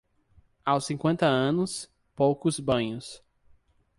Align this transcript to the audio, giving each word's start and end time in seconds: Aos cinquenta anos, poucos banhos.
Aos 0.65 0.85
cinquenta 0.87 1.27
anos, 1.27 1.87
poucos 2.15 2.59
banhos. 2.59 3.23